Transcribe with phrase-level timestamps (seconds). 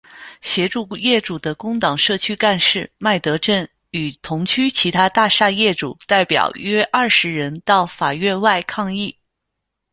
[0.41, 9.15] 协助业主的工党社区干事麦德正与同区其他大厦业主代表约二十人到法院外抗议。